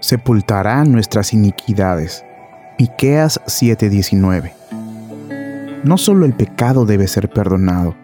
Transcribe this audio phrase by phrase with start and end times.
[0.00, 2.24] sepultará nuestras iniquidades.
[2.78, 4.52] Miqueas 7:19.
[5.84, 7.94] No solo el pecado debe ser perdonado,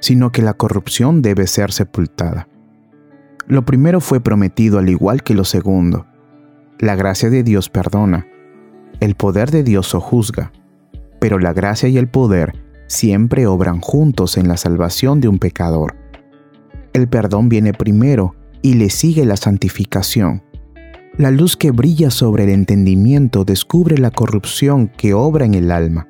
[0.00, 2.48] sino que la corrupción debe ser sepultada.
[3.46, 6.06] Lo primero fue prometido al igual que lo segundo.
[6.78, 8.26] La gracia de Dios perdona,
[9.00, 10.52] el poder de Dios sojuzga,
[11.20, 12.54] pero la gracia y el poder
[12.86, 15.96] siempre obran juntos en la salvación de un pecador.
[16.92, 20.42] El perdón viene primero y le sigue la santificación.
[21.18, 26.08] La luz que brilla sobre el entendimiento descubre la corrupción que obra en el alma.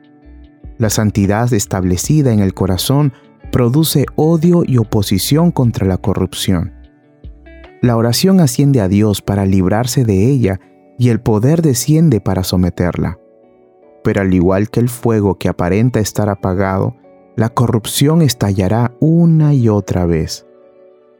[0.78, 3.12] La santidad establecida en el corazón
[3.50, 6.72] produce odio y oposición contra la corrupción.
[7.80, 10.60] La oración asciende a Dios para librarse de ella
[10.98, 13.18] y el poder desciende para someterla.
[14.04, 16.96] Pero al igual que el fuego que aparenta estar apagado,
[17.34, 20.46] la corrupción estallará una y otra vez.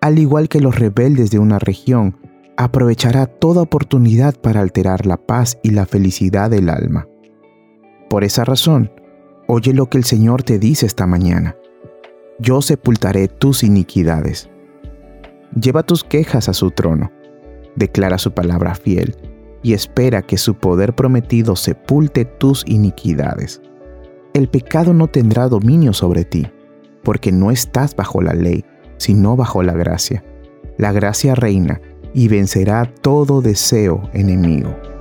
[0.01, 2.17] Al igual que los rebeldes de una región,
[2.65, 7.09] aprovechará toda oportunidad para alterar la paz y la felicidad del alma.
[8.09, 8.91] Por esa razón,
[9.49, 11.57] oye lo que el Señor te dice esta mañana.
[12.39, 14.51] Yo sepultaré tus iniquidades.
[15.61, 17.11] Lleva tus quejas a su trono,
[17.77, 19.17] declara su palabra fiel
[19.63, 23.61] y espera que su poder prometido sepulte tus iniquidades.
[24.35, 26.47] El pecado no tendrá dominio sobre ti,
[27.05, 28.65] porque no estás bajo la ley,
[28.97, 30.25] sino bajo la gracia.
[30.79, 31.81] La gracia reina
[32.15, 34.92] y vencerá todo deseo enemigo.